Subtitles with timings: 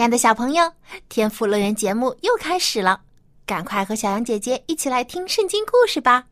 [0.00, 0.72] 亲爱的小朋友，
[1.10, 3.02] 天赋乐园节目又开始了，
[3.44, 6.26] 赶快和小羊姐姐一起来听圣经故事吧。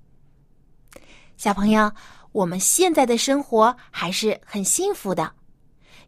[1.37, 1.93] 小朋友，
[2.33, 5.31] 我们现在的生活还是很幸福的，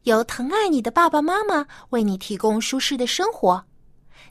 [0.04, 3.62] 有疼爱你的爸爸妈妈为你提供舒适的生活，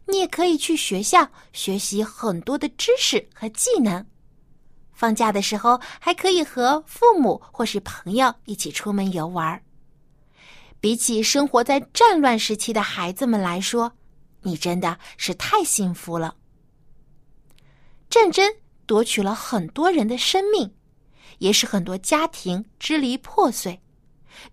[0.08, 4.04] 你也可以去学校学习很多的知识和技能。
[4.92, 9.62] 放假的时候还可以和父母或是朋友一起出门游玩。
[10.82, 13.92] 比起生活在战乱时期的孩子们来说，
[14.42, 16.36] 你真的是太幸福了。
[18.10, 18.52] 战争
[18.86, 20.74] 夺取了很多人的生命，
[21.40, 23.82] 也使很多家庭支离破碎，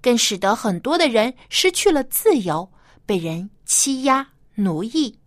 [0.02, 2.70] 更使得很多的人失去了自由，
[3.06, 5.18] 被人欺压奴役。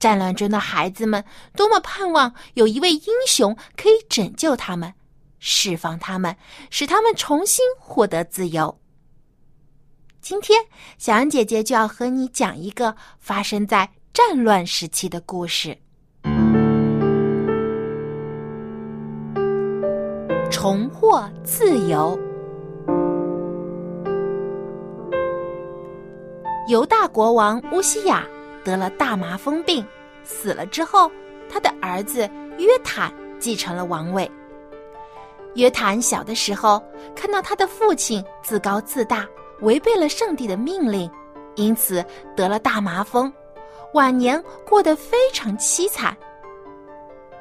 [0.00, 1.24] 战乱中的孩子们
[1.56, 4.92] 多么盼望有一位英雄可以拯救他们，
[5.38, 6.36] 释放他们，
[6.68, 8.80] 使他们重新获得自由。
[10.24, 10.58] 今天，
[10.96, 15.76] 小羊姐姐就要和你讲一个发生在战乱时期的故事。
[20.50, 22.18] 重获自由。
[26.68, 28.26] 犹大国王乌西雅
[28.64, 29.84] 得了大麻风病，
[30.22, 31.12] 死了之后，
[31.50, 32.20] 他的儿子
[32.56, 34.30] 约坦继承了王位。
[35.54, 36.82] 约坦小的时候，
[37.14, 39.28] 看到他的父亲自高自大。
[39.64, 41.10] 违背了上帝的命令，
[41.56, 42.04] 因此
[42.36, 43.32] 得了大麻风，
[43.94, 46.16] 晚年过得非常凄惨。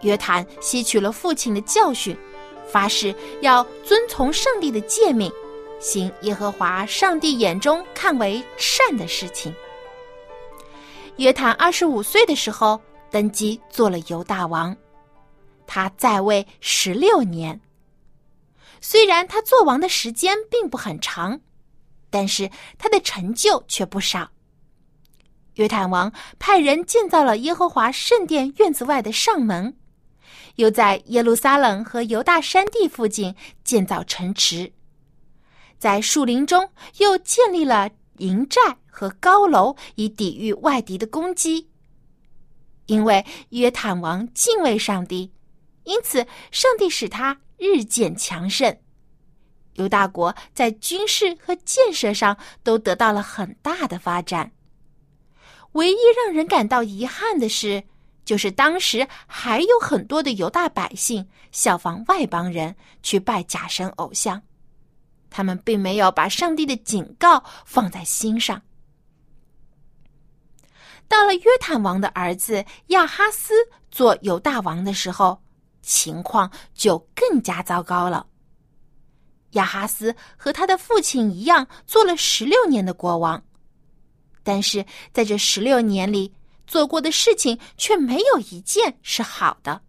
[0.02, 2.18] 约坦吸取了父亲的教训，
[2.66, 5.32] 发誓要遵从上帝的诫命，
[5.80, 9.54] 行耶和华上帝眼中看为善的事情。
[11.18, 12.80] 约坦二十五岁的时候
[13.12, 14.76] 登基做了犹大王，
[15.68, 17.60] 他在位十六年。
[18.82, 21.40] 虽然他做王的时间并不很长。
[22.14, 22.48] 但是
[22.78, 24.30] 他的成就却不少。
[25.56, 29.76] 约坦王派人建造了耶和华圣殿院子外的上门，
[30.58, 34.72] 又在耶路撒冷和犹大山地附近建造城池，
[35.80, 36.70] 在树林中
[37.00, 41.68] 又建立了营寨和高楼，以抵御外敌的攻击。
[42.86, 45.32] 因为约坦王敬畏上帝，
[45.84, 48.78] 因此上帝使他日渐强盛。
[49.76, 54.52] 犹大国在军事和建设上都得到了很大的发展。
[55.74, 57.84] 唯一让人感到遗憾的是，
[58.26, 64.42] 就是当时还有很多的犹大百姓效仿外邦人去拜假神偶像，
[65.30, 68.62] 他们并没有把上帝的警告放在心上。
[71.08, 73.54] 到了约坦王的儿子亚哈斯
[73.92, 75.42] 做犹大王的时候，
[75.82, 78.26] 情况就更加糟糕了。
[79.54, 83.44] 亚哈斯和他的父亲一样，做了十六年的国王，
[84.44, 86.32] 但是在这十六年里
[86.68, 89.82] 做过的事情却没有一件是好的。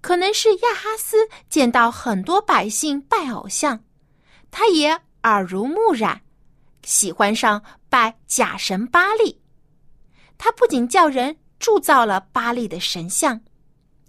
[0.00, 1.16] 可能是亚哈斯
[1.48, 3.82] 见到很多百姓拜偶像，
[4.50, 6.20] 他也耳濡目染，
[6.84, 9.40] 喜欢上拜假神巴利。
[10.36, 13.40] 他不仅叫人铸造了巴利的神像。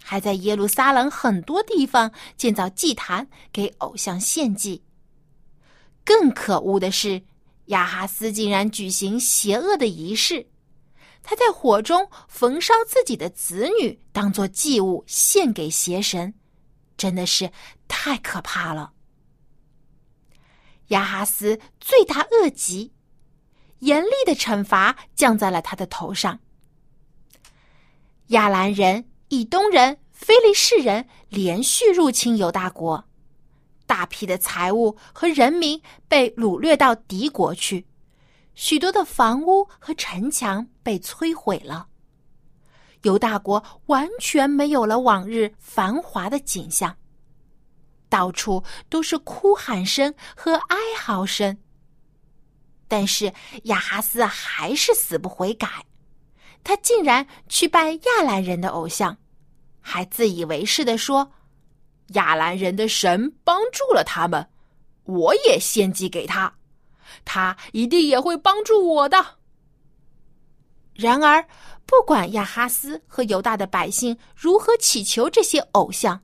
[0.07, 4.83] 还在耶路撒冷很多地方建造祭坛给偶像献祭。
[6.03, 7.23] 更可恶的是，
[7.66, 10.47] 亚哈斯竟然举行邪恶的仪式，
[11.23, 16.35] 他在火中焚烧自己的子女，当做祭物献给邪神，
[16.96, 17.51] 真的是
[17.87, 18.93] 太可怕了。
[20.90, 22.93] 亚哈斯罪大恶极，
[23.79, 26.40] 严厉的惩罚降在了他的头上。
[28.28, 29.09] 亚兰人。
[29.29, 33.03] 以东人、非利士人连续入侵犹大国，
[33.85, 37.85] 大批的财物和人民被掳掠到敌国去，
[38.53, 41.87] 许多的房屋和城墙被摧毁了。
[43.01, 46.95] 犹大国完全没有了往日繁华的景象，
[48.09, 51.55] 到处都是哭喊声和哀嚎声。
[52.87, 53.33] 但是
[53.63, 55.67] 亚哈斯还是死不悔改，
[56.66, 59.16] 他竟然去拜亚兰人的偶像。
[59.79, 61.32] 还自以为是的说
[62.16, 64.50] ：“亚兰人的神帮助了他们，
[65.03, 66.52] 我也献祭给他，
[67.23, 69.23] 他一定也会帮助我的。
[70.96, 71.47] 然而，
[71.85, 76.20] 不管亚哈斯和犹大的百姓如何祈求这些偶像，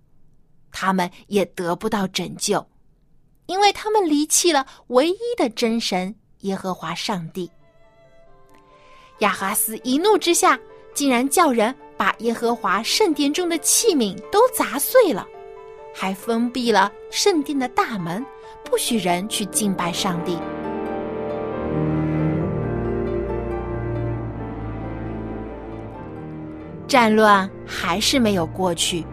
[0.71, 2.67] 他们也得不到拯救，
[3.45, 7.51] 因为他们离弃了唯一的真神耶和华上帝。
[9.21, 10.59] 亚哈斯一怒之下，
[10.93, 15.27] 竟然叫人把耶和华圣殿中的器皿都砸碎了，
[15.93, 18.25] 还封闭了圣殿的大门，
[18.63, 20.37] 不许人去敬拜上帝。
[26.87, 29.05] 战乱还是没有过去，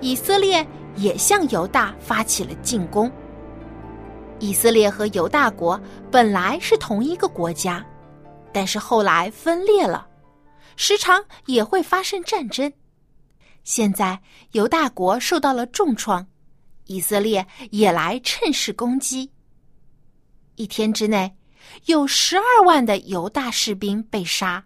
[0.00, 0.66] 以色列
[0.96, 3.08] 也向犹大发起了进攻。
[4.40, 5.80] 以色列和犹大国
[6.10, 7.82] 本来是同一个国家，
[8.54, 10.06] 但是后来分裂了，
[10.76, 12.72] 时常也会发生战争。
[13.64, 14.22] 现在
[14.52, 16.24] 犹大国受到了重创，
[16.84, 19.32] 以色列也来趁势攻击。
[20.54, 21.36] 一天之内，
[21.86, 24.64] 有十二万的犹大士兵被杀。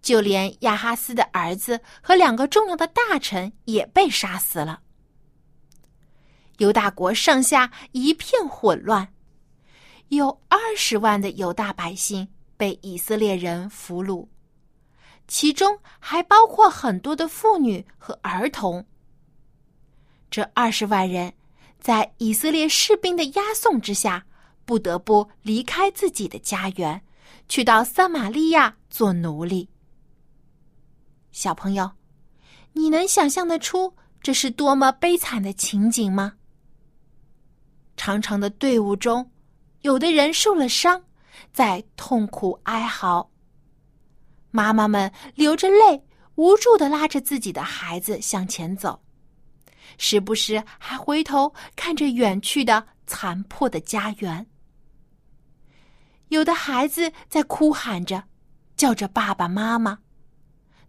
[0.00, 4.80] 就连亚哈斯的儿子和两个重要的大臣也被杀死了。
[6.58, 9.08] 犹大国上下一片混乱，
[10.08, 14.26] 有二十万的犹大百姓被以色列人俘虏，
[15.26, 18.84] 其中还包括很多的妇女和儿童。
[20.30, 21.32] 这二十万人
[21.78, 24.26] 在以色列士兵的押送之下，
[24.64, 27.02] 不得不离开自己的家园，
[27.48, 29.68] 去到撒玛利亚做奴隶。
[31.30, 31.90] 小朋友，
[32.72, 36.34] 你能想象得出这是多么悲惨的情景吗？
[37.96, 39.30] 长长的队伍中，
[39.82, 41.04] 有的人受了伤，
[41.52, 43.30] 在痛苦哀嚎。
[44.50, 46.04] 妈妈们流着泪，
[46.36, 49.02] 无助的拉着自己的孩子向前走，
[49.98, 54.46] 时不时还回头看着远去的残破的家园。
[56.28, 58.24] 有的孩子在哭喊着，
[58.76, 59.98] 叫着爸爸妈妈。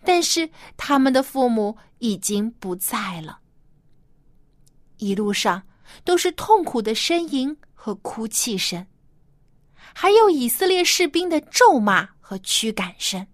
[0.04, 3.40] 但是他们的父母已经不在了。
[4.98, 5.64] 一路上
[6.04, 8.86] 都是痛苦的呻吟和哭泣声，
[9.98, 13.26] 还有以色列士兵的咒骂和驱赶声。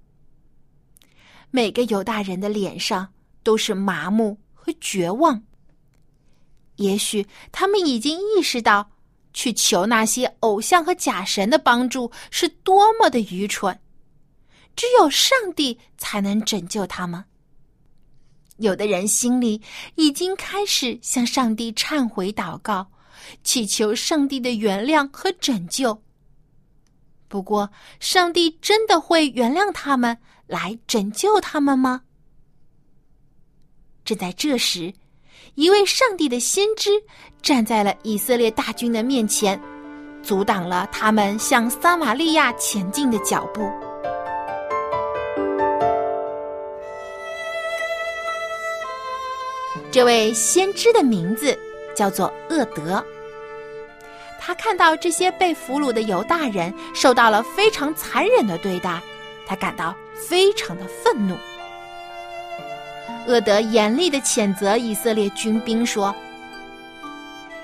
[1.49, 3.11] 每个犹大人的脸上
[3.41, 5.41] 都是麻木和绝望。
[6.75, 8.91] 也许他们已经意识到，
[9.33, 13.77] 去求那些偶像和假神的帮助是多么的愚蠢。
[14.75, 17.25] 只有上帝才能拯救他们。
[18.57, 19.59] 有的人心里
[19.95, 22.91] 已经开始向上帝忏悔祷告，
[23.43, 25.99] 祈求上帝的原谅和拯救。
[27.31, 27.69] 不过，
[28.01, 30.17] 上帝真的会原谅他们
[30.47, 32.01] 来拯救他们吗？
[34.03, 34.93] 正在这时，
[35.55, 36.89] 一位上帝的先知
[37.41, 39.57] 站在了以色列大军的面前，
[40.21, 43.61] 阻挡了他们向撒玛利亚前进的脚步。
[49.89, 51.57] 这位先知的名字
[51.95, 53.01] 叫做厄德。
[54.43, 58.99] 他看到这些被俘虏的犹大人受到了非常残忍的对待，
[59.45, 61.37] 他感到非常的愤怒。
[63.27, 66.13] 厄德严厉的谴责以色列军兵说：“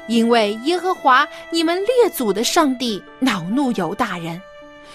[0.07, 4.39] 因为耶和华你们列祖的上帝恼怒犹大人，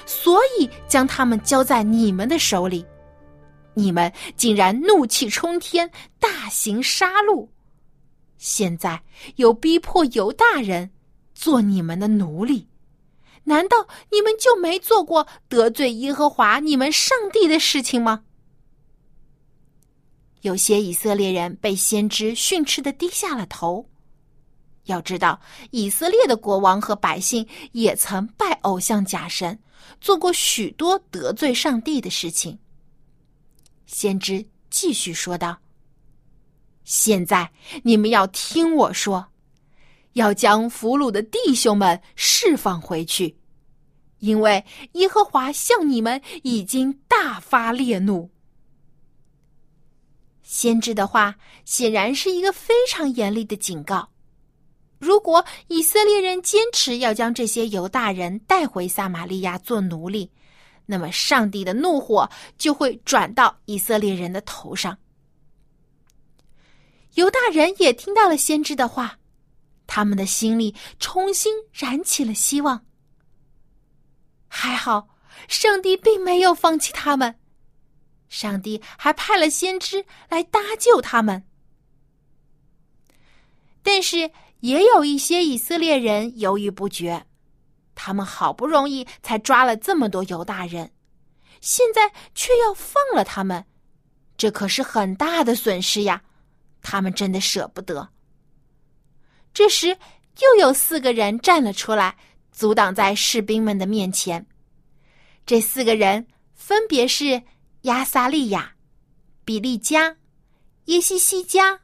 [0.06, 2.86] 所以将他们交在你们的手里。”
[3.74, 5.90] 你们竟然怒气冲天，
[6.20, 7.48] 大行杀戮，
[8.36, 9.02] 现在
[9.36, 10.90] 又逼迫犹大人
[11.34, 12.68] 做你们的奴隶，
[13.44, 18.24] 难道你们就没做过得罪耶和华你们上帝的事情吗？
[20.42, 23.88] 有些以色列人被先知训斥的低下了头。
[24.86, 29.56] 要知道，以色列的国王和百姓也曾拜偶像假神，
[30.00, 32.58] 做过许多得罪上帝的事情。
[33.86, 35.56] 先知继续说道
[36.82, 37.48] ：“现在
[37.84, 39.31] 你们要听我说，
[40.14, 43.36] 要将俘虏的弟兄们释放回去，
[44.18, 48.30] 因为耶和华向你们已经大发烈怒。”
[50.42, 54.08] 先知的话显然是一个非常严厉的警告。
[54.98, 60.30] 如果以色列人坚持要将这些犹大人带回撒玛利亚做奴隶，
[60.84, 62.28] 那么，上帝的怒火
[62.58, 64.96] 就会转到以色列人的头上。
[67.14, 69.18] 犹大人也听到了先知的话，
[69.86, 72.84] 他们的心里重新燃起了希望。
[74.48, 75.08] 还好，
[75.48, 77.38] 上帝并没有放弃他们，
[78.28, 81.44] 上帝还派了先知来搭救他们。
[83.82, 87.26] 但是，也有一些以色列人犹豫不决。
[87.94, 90.92] 他们好不容易才抓了这么多犹大人，
[91.60, 93.66] 现在却要放了他们，
[94.36, 96.22] 这可是很大的损失呀！
[96.80, 98.08] 他们真的舍不得。
[99.54, 99.88] 这时，
[100.40, 102.16] 又有四个人站了出来，
[102.50, 104.46] 阻挡在士兵们的面前。
[105.44, 107.42] 这四个人分别是
[107.82, 108.74] 亚撒利亚、
[109.44, 110.16] 比利加、
[110.86, 111.80] 耶西西加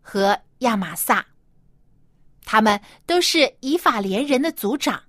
[0.00, 1.26] 和亚玛撒。
[2.44, 5.02] 他们都是以法莲人的族长，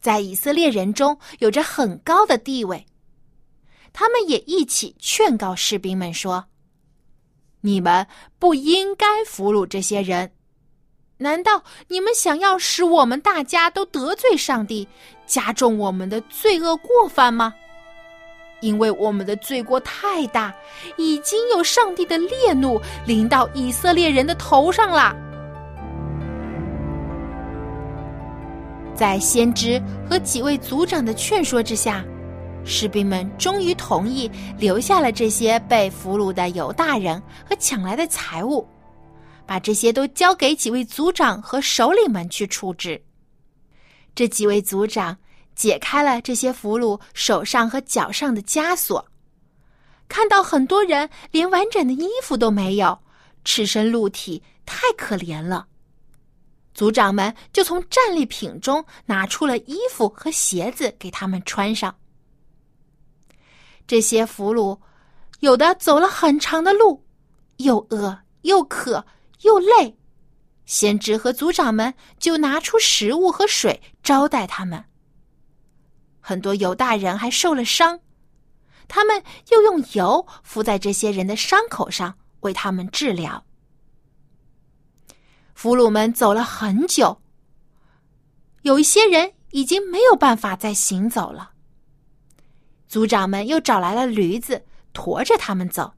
[0.00, 2.84] 在以色列人中有着很高的地位。
[3.92, 6.46] 他们也一起劝告士兵们说
[7.62, 8.06] ：“你们
[8.38, 10.32] 不应该俘虏这些人。
[11.24, 14.86] 难道你们想要使我们大家都得罪上帝，
[15.24, 17.54] 加重我们的罪恶过犯吗？
[18.60, 20.52] 因为我们的罪过太大，
[20.98, 25.16] 已经有上帝的烈怒临到以色列人的头上了。”
[28.94, 32.04] 在先知和几位族长的劝说之下，
[32.66, 38.68] 士兵们终于同意留下了这些被俘虏的犹大人和抢来的财物，
[39.46, 43.02] 把这些都交给几位族长和首领们去处置。
[44.14, 45.16] 这几位族长
[45.54, 49.04] 解开了这些俘虏手上和脚上的枷锁，
[50.08, 52.98] 看到很多人连完整的衣服都没有，
[53.44, 55.66] 赤身露体，太可怜了。
[56.74, 61.94] 族长们就从战利品中拿出了衣服和鞋子给他们穿上。
[63.86, 64.76] 这些俘虏
[65.40, 67.04] 有的走了很长的路，
[67.58, 69.04] 又饿又渴
[69.44, 69.96] 又累，
[70.66, 74.84] 先知和族长们就拿出食物和水招待他们。
[76.20, 78.00] 很多犹大人还受了伤，
[78.88, 83.44] 他们又用油敷在这些人的伤口上，为他们治疗。
[85.54, 87.20] 俘虏们走了很久，
[88.62, 91.52] 有一些人已经没有办法再行走了。
[92.88, 95.92] 族长们又找来了驴子，驮着他们走。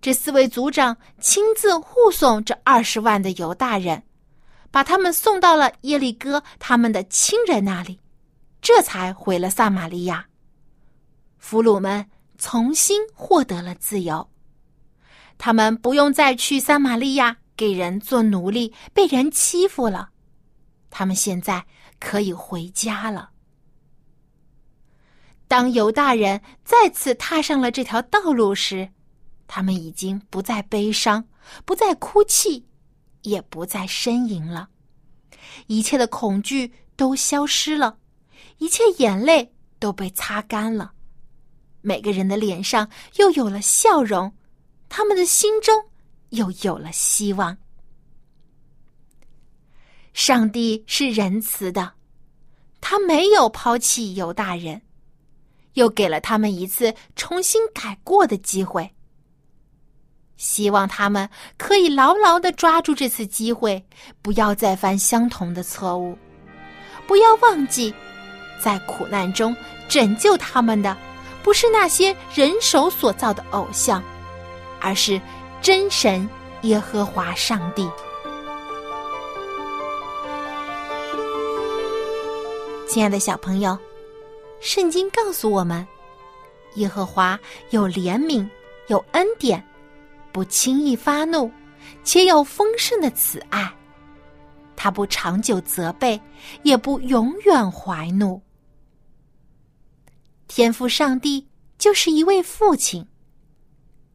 [0.00, 4.02] 这四位族长亲自护送这二十万的犹大人，
[4.70, 8.00] 把他们送到了耶利哥他们的亲人那里，
[8.60, 10.26] 这才回了撒玛利亚。
[11.38, 12.06] 俘虏们
[12.38, 14.28] 重新获得了自由，
[15.36, 17.38] 他们不用再去撒玛利亚。
[17.58, 20.10] 给人做奴隶，被人欺负了，
[20.90, 21.66] 他们现在
[21.98, 23.30] 可以回家了。
[25.48, 28.90] 当犹大人再次踏上了这条道路时，
[29.48, 31.26] 他们已经不再悲伤，
[31.64, 32.64] 不再哭泣，
[33.22, 34.68] 也不再呻吟了。
[35.66, 37.98] 一切的恐惧都消失了，
[38.58, 40.92] 一切眼泪都被擦干了，
[41.80, 44.32] 每个人的脸上又有了笑容，
[44.88, 45.74] 他们的心中。
[46.32, 47.56] 又有了希望。
[50.12, 51.94] 上帝是仁慈的，
[52.82, 54.82] 他没有抛弃犹大人，
[55.72, 58.94] 又给了他们一次重新改过的机会。
[60.38, 61.28] 希望他们
[61.58, 63.84] 可以牢牢的抓住这次机会，
[64.22, 66.16] 不要再犯相同的错误。
[67.06, 67.92] 不要忘记，
[68.58, 69.54] 在苦难中
[69.86, 70.96] 拯救他们的，
[71.42, 74.02] 不是那些人手所造的偶像，
[74.80, 75.20] 而是。
[75.60, 76.26] 真神
[76.62, 77.90] 耶和华上帝，
[82.88, 83.76] 亲爱的小朋友，
[84.60, 85.84] 圣经告诉我们，
[86.76, 87.36] 耶和华
[87.70, 88.48] 有怜悯，
[88.86, 89.62] 有恩典，
[90.38, 91.50] 不轻易发怒，
[92.04, 93.74] 且有丰盛的慈爱。
[94.76, 96.20] 他不长久责备，
[96.62, 98.40] 也不永远怀怒。
[100.46, 101.44] 天赋上帝
[101.76, 103.04] 就是一位父亲。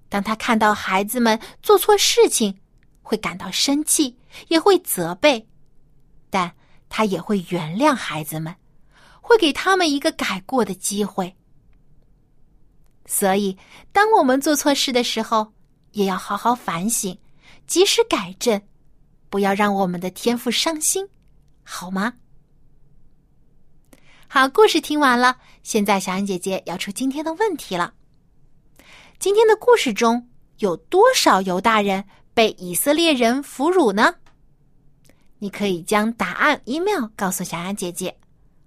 [0.08, 2.58] 当他看到孩子们做错事情，
[3.02, 5.46] 会感到生气，也会责备，
[6.30, 6.50] 但
[6.88, 8.56] 他也会原谅孩子们，
[9.20, 11.36] 会给他们一个改过的机会。
[13.06, 13.58] 所以，
[13.92, 15.52] 当我们做错事的时候，
[15.94, 17.18] 也要好好反省，
[17.66, 18.62] 及时改正，
[19.30, 21.08] 不要让我们的天赋伤心，
[21.64, 22.14] 好吗？
[24.28, 27.94] 好，故事听完了，现在小安姐姐要出今天的问题了。
[29.20, 34.16] 今天的故事中有多少犹大人被以色列人俘虏呢？
[35.38, 38.18] 你可以将答案 email 告诉小安姐姐。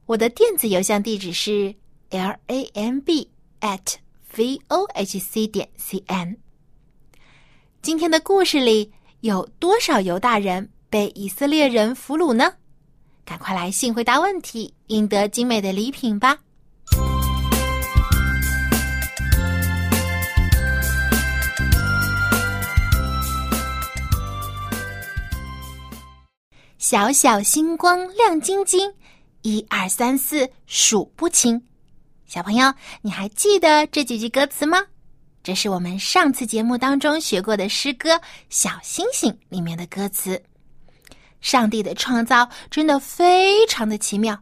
[0.07, 1.75] 我的电子邮箱地址是
[2.11, 3.29] l a m b
[3.61, 3.97] at
[4.37, 6.39] v o h c 点 c n。
[7.83, 12.53] 今天的故事里有多少犹大人被以色列人俘虏呢？
[13.25, 16.39] 赶快来信回答问题，赢得精美的礼品吧！
[26.79, 28.95] 小小星光亮晶晶，
[29.43, 31.63] 一二三四数不清。
[32.27, 34.85] 小朋友，你还记得这几句歌词吗？
[35.47, 38.15] 这是我们上次节目当中学过的诗歌
[38.51, 40.43] 《小星星》里面的歌词。
[41.41, 44.37] 上帝的创造真的非常的奇妙，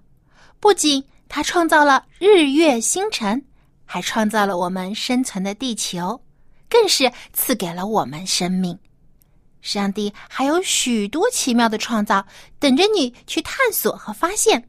[0.60, 3.44] 不仅他创造了日月星辰，
[3.84, 6.18] 还创造了我们生存的地球，
[6.70, 8.78] 更是赐给了我们生命。
[9.60, 12.24] 上帝还有许多奇妙的创造
[12.58, 14.66] 等着你去探索和发现。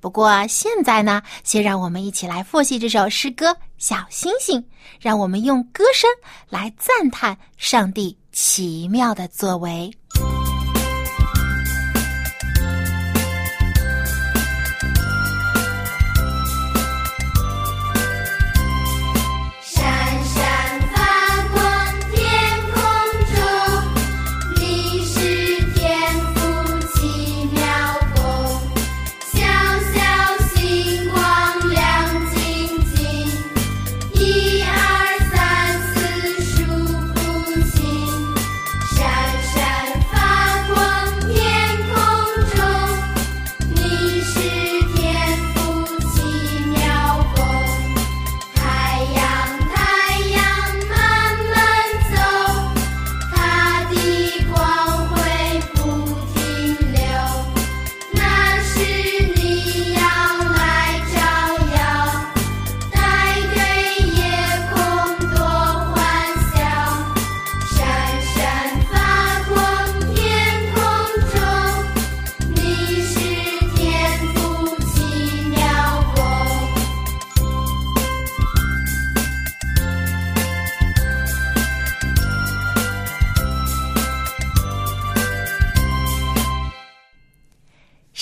[0.00, 4.60] 不过现在呢，先让我们一起来复习这首诗歌《小星星》，
[5.00, 6.08] 让我们用歌声
[6.50, 9.90] 来赞叹上帝奇妙的作为。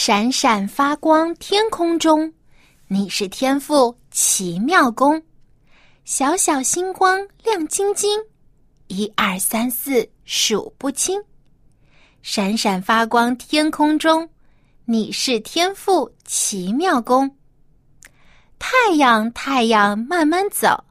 [0.09, 2.33] 闪闪发光，天空中，
[2.87, 5.23] 你是天赋奇妙功。
[6.07, 8.18] 小小星光亮晶晶，
[8.87, 11.23] 一二三四数不清。
[12.23, 14.27] 闪闪发光，天空中，
[14.87, 17.31] 你是天赋奇妙功。
[18.59, 20.85] 太阳，太阳慢慢走，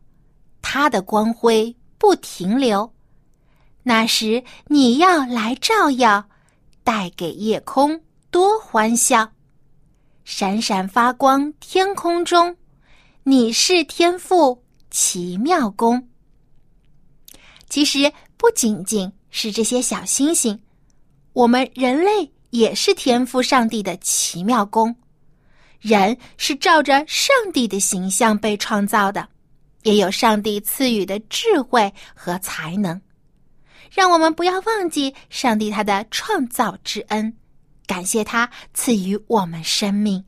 [0.62, 2.94] 它的光辉不停留。
[3.82, 6.24] 那时你要来照耀，
[6.84, 8.00] 带给夜空。
[8.30, 9.32] 多欢笑，
[10.26, 12.56] 闪闪发光，天空中，
[13.24, 14.62] 你是天赋
[14.92, 16.10] 奇妙功。
[17.70, 20.60] 其实不仅仅是这些小星星，
[21.32, 24.94] 我们人类也是天赋上帝的奇妙功。
[25.80, 29.28] 人是照着上帝的形象被创造的，
[29.84, 33.00] 也有上帝赐予的智慧和才能。
[33.90, 37.34] 让我们不要忘记上帝他的创造之恩。
[37.88, 40.24] 感谢他赐予我们生命。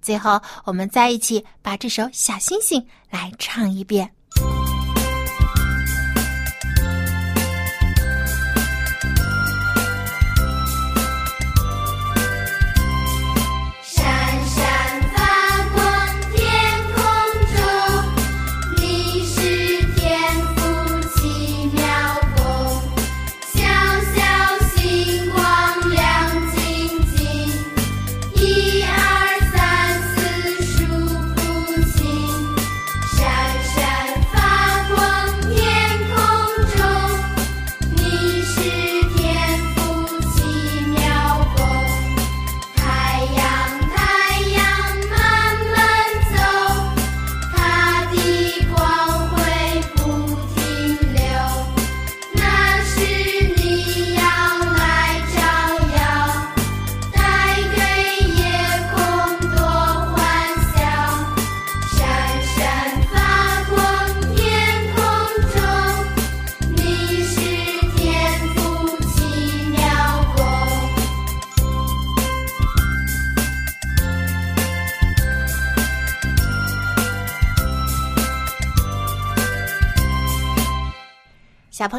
[0.00, 4.14] 最后，我们再一起把这首《小星星》来唱一遍。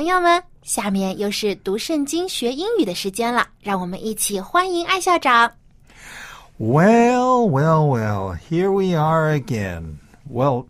[0.06, 5.52] 朋友们，下面又是读圣经学英语的时间了，让我们一起欢迎艾校长。
[6.60, 9.96] Well, well, well, here we are again.
[10.32, 10.68] Well,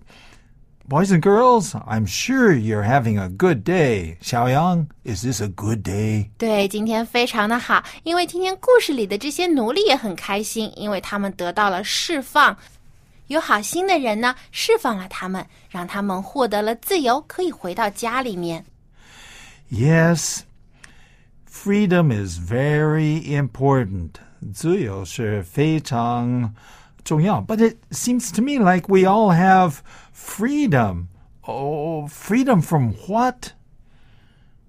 [0.88, 4.16] boys and girls, I'm sure you're having a good day.
[4.22, 6.30] 小杨，Is this a good day?
[6.38, 12.56] 对，今天非常的好，因为今天故事里的这些奴隶也很开心，因为他们得到了释放。
[13.28, 18.64] 有好心的人呢，释放了他们，让他们获得了自由，可以回到家里面。
[19.69, 20.45] Yes,
[21.45, 24.21] freedom is very important.
[24.53, 26.55] 自由是非常
[27.05, 27.41] 重要.
[27.41, 31.09] But it seems to me like we all have freedom.
[31.47, 33.53] Oh, freedom from what?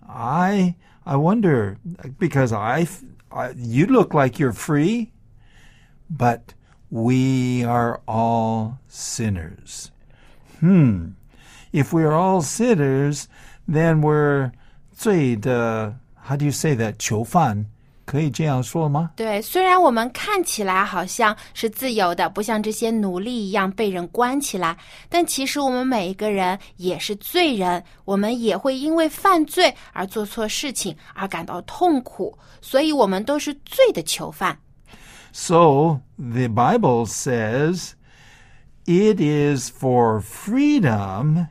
[0.08, 1.78] I I wonder
[2.20, 2.88] because I,
[3.32, 5.12] I you look like you're free,
[6.10, 6.54] but
[6.90, 9.92] we are all sinners.
[10.60, 11.12] Hmm.
[11.72, 13.30] If we're all sinners,
[13.68, 14.52] then we're
[14.97, 15.95] 罪的
[16.27, 17.67] how do you say that 囚犯
[18.07, 19.11] 可以这样说吗？
[19.17, 24.77] 对，虽然我们看起来好像是自由的，不像这些奴隶一样被人关起来，
[25.09, 34.57] 但其实我们每一个人也是罪人，我们也会因为犯罪而做错事情而感到痛苦，所以我们都是罪的囚犯。
[35.33, 37.91] So the Bible says
[38.87, 41.49] it is for freedom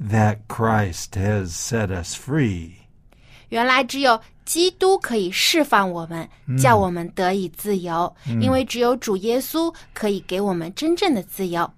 [0.00, 2.72] that Christ has set us free.
[3.50, 11.70] 原来只有基督可以释放我们，叫我们得以自由，因为只有主耶稣可以给我们真正的自由。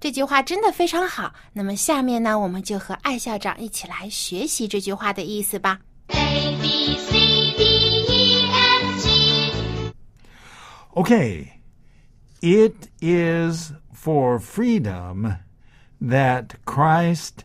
[0.00, 1.32] 这句话真的非常好。
[1.52, 5.78] 那么下面呢，我们就和艾校长一起来学习这句话的意思吧。
[6.08, 7.12] A B C
[7.56, 7.64] D
[8.08, 9.92] E F G
[10.94, 11.48] Okay,
[12.40, 15.36] it is for freedom
[16.00, 17.44] that Christ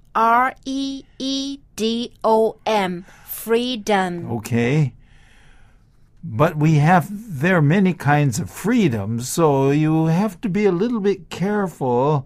[0.12, 4.30] R E E D O M, freedom.
[4.38, 4.92] Okay.
[6.22, 10.72] But we have, there are many kinds of freedom, so you have to be a
[10.72, 12.24] little bit careful.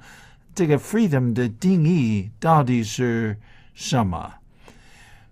[0.55, 3.37] 这个 freedom 的定义到底是
[3.75, 4.35] 什么？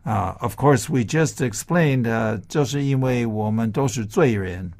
[0.04, 4.70] Uh, of course, we just explained, uh, 就是因为我们都是罪人，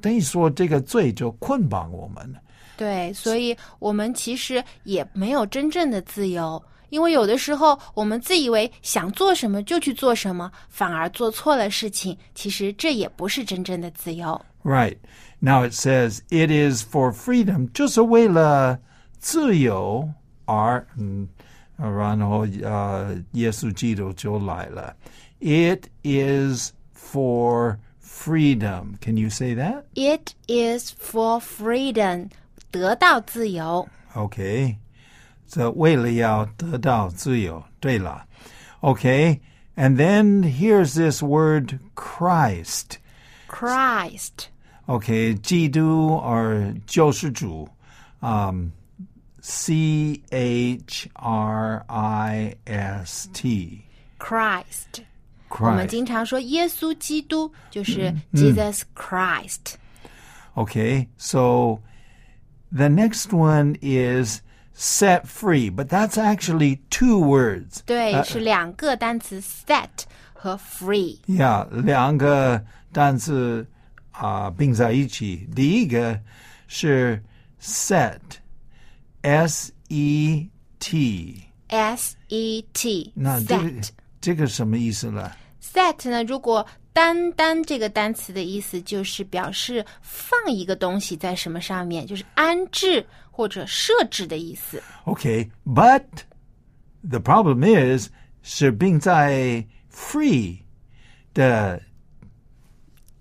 [0.00, 2.34] 等于说这个罪就捆绑我们。
[2.76, 12.16] 对，所以我们其实也没有真正的自由， 因为有的时候我们自以为想做什么就去做什么，反而做错了事情。
[12.34, 14.40] 其实这也不是真正的自由。
[14.62, 14.96] Right.
[15.38, 18.78] Now it says it is for freedom，就是为了
[19.18, 20.08] 自由
[20.44, 21.28] 而，嗯，
[21.76, 24.94] 然后呃，耶稣基督就来了。
[25.40, 28.98] It is for freedom.
[29.00, 29.84] Can you say that?
[29.94, 32.28] It is for freedom，
[32.70, 33.88] 得到自由。
[34.14, 34.76] Okay.
[35.46, 37.62] 这为了要得到自由。
[37.78, 38.26] 对了。
[38.80, 39.40] Okay.
[39.76, 42.98] And then here's this word Christ.
[43.48, 44.48] Christ，
[44.86, 47.66] Okay, 基督 or 救世主,
[48.20, 48.70] um,
[49.40, 53.82] C H R I S T.
[54.18, 55.04] Christ，
[55.48, 55.90] 我们 Christ.
[55.90, 59.76] 经常说耶稣基督就是 Jesus Christ。
[60.54, 61.80] Okay, so
[62.70, 64.42] the next one is
[64.74, 67.80] set free, but that's actually two words.
[67.84, 69.88] 对，是两个单词 set
[70.32, 71.18] 和 free。
[71.26, 73.66] Yeah, 两个单词
[74.12, 75.48] 啊、并在一起。
[75.54, 76.20] 第一个
[76.66, 77.22] 是
[77.60, 78.20] set,
[79.22, 81.42] S E T.
[81.68, 83.88] S E T 那这个 set
[84.20, 85.36] 这个什么意思了？
[85.62, 86.24] set 呢？
[86.24, 94.81] 如果 单单这个单词的意思就是表示放一个东西在什么上面，就是安置或者设置的意思。
[95.03, 96.05] Okay, but
[97.09, 98.07] the problem is
[98.43, 99.61] 是并在
[99.93, 100.59] free
[101.33, 101.81] 的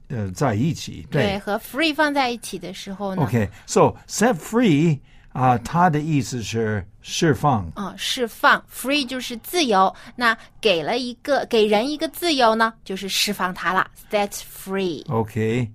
[0.06, 1.04] 呃在一起。
[1.10, 5.00] 对，和 free 放在一起的时候呢，Okay, so set free
[5.33, 7.71] 啊、它的意思是释放。
[7.75, 15.05] 啊、释放 free 就是自由，那给了一个给人一个自由呢，就是释放他了，set free。
[15.05, 15.69] Okay,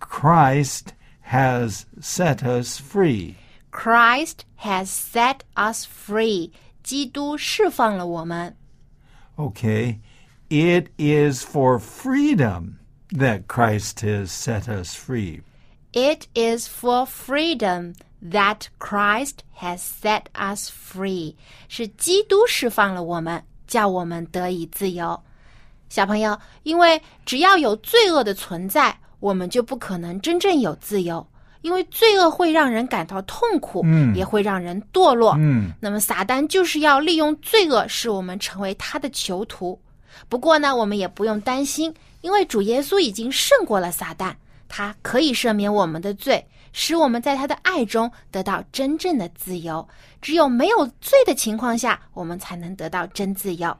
[0.00, 0.88] Christ
[1.30, 3.34] has set us free.
[3.70, 6.50] Christ has set us free，
[6.82, 8.56] 基督释放了我们。
[9.36, 9.98] Okay,
[10.48, 12.74] it is for freedom
[13.10, 15.42] that Christ has set us free.
[15.92, 17.94] It is for freedom
[18.31, 21.35] That Christ has set us free，
[21.67, 25.19] 是基督释放了我们，叫我们得以自由。
[25.89, 31.25] 小朋友，因为只要有罪恶的存在，我们就不可能真正有自由。
[31.61, 35.35] 因为罪恶会让人感到痛苦，嗯也会让人堕落。
[35.37, 39.77] 嗯那么撒旦就是要利用罪恶，使我们成为他的囚徒。
[40.29, 44.33] 不过呢，我们也不用担心，因为主耶稣已经胜过了撒旦，
[44.69, 49.86] 他可以赦免我们的罪，使我们在他的爱中得到真正的自由。
[50.20, 53.76] 只有没有罪的情况下，我们才能得到真自由。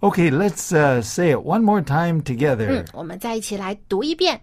[0.00, 4.40] Okay, let's uh, say it one more time 嗯 together.，我们再一起来读一遍。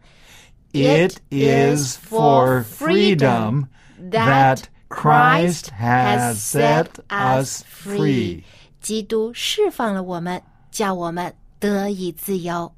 [0.73, 3.65] It is for freedom
[4.11, 8.43] that Christ has set us free.
[8.81, 12.71] 基督释放了我们，叫我们得以自由。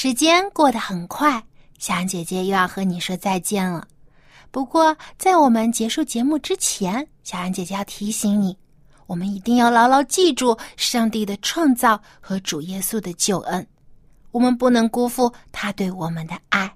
[0.00, 1.42] 时间过得很快，
[1.80, 3.84] 小安姐姐又要和你说再见了。
[4.52, 8.56] 不过，在我们结束节目之前，小安姐姐要提醒你，
[9.08, 13.66] 我们一定要牢牢记住上帝的创造和主耶稣的救恩。
[14.30, 16.72] 我们不能辜负他对我们的爱，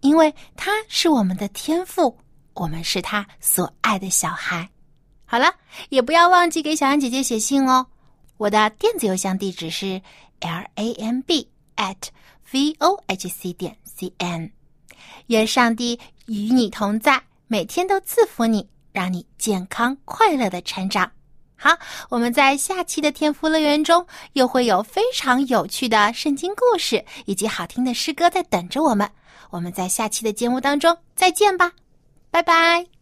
[0.00, 2.14] 因为他是我们的天父，
[2.52, 4.68] 我们是他所爱的小孩。
[5.24, 5.50] 好了，
[5.88, 7.86] 也不要忘记给小安姐姐写信哦。
[8.36, 10.02] 我的电子邮箱地址是
[10.40, 11.96] l a m b at
[12.50, 14.50] v o h c 点 c n。
[15.26, 21.10] 愿上帝与你同在，每天都赐福你，让你健康快乐的成长。
[21.56, 21.76] 好，
[22.08, 29.10] 我们在下期的天赋乐园中又会有非常有趣的圣经故事以及好听的诗歌在等着我们。
[29.50, 31.72] 我们在下期的节目当中再见吧，
[32.30, 32.97] 拜拜。